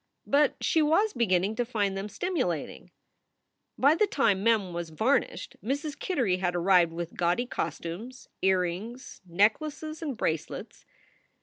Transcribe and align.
But 0.25 0.55
she 0.61 0.81
was 0.81 1.13
beginning 1.13 1.55
to 1.57 1.63
find 1.63 1.95
them 1.95 2.09
stimulating. 2.09 2.89
By 3.77 3.93
the 3.93 4.07
time 4.07 4.41
Mem 4.43 4.73
was 4.73 4.89
varnished 4.89 5.57
Mrs. 5.63 5.99
Kittery 5.99 6.37
had 6.37 6.55
arrived 6.55 6.91
with 6.91 7.15
gaudy 7.15 7.45
costumes, 7.45 8.27
earrings, 8.41 9.21
necklaces, 9.27 10.01
and 10.01 10.17
bracelets. 10.17 10.87